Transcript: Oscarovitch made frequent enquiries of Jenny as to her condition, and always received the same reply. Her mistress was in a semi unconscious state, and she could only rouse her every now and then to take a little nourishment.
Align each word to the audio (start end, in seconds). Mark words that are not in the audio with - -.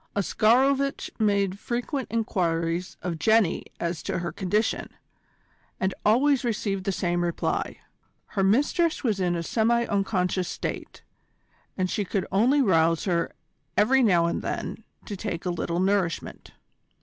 Oscarovitch 0.15 1.11
made 1.19 1.59
frequent 1.59 2.07
enquiries 2.09 2.97
of 3.03 3.19
Jenny 3.19 3.65
as 3.79 4.01
to 4.01 4.17
her 4.17 4.31
condition, 4.31 4.89
and 5.79 5.93
always 6.03 6.43
received 6.43 6.85
the 6.85 6.91
same 6.91 7.23
reply. 7.23 7.77
Her 8.29 8.43
mistress 8.43 9.03
was 9.03 9.19
in 9.19 9.35
a 9.35 9.43
semi 9.43 9.85
unconscious 9.85 10.47
state, 10.47 11.03
and 11.77 11.87
she 11.87 12.03
could 12.03 12.25
only 12.31 12.63
rouse 12.63 13.03
her 13.03 13.33
every 13.77 14.01
now 14.01 14.25
and 14.25 14.41
then 14.41 14.83
to 15.05 15.15
take 15.15 15.45
a 15.45 15.51
little 15.51 15.79
nourishment. 15.79 16.53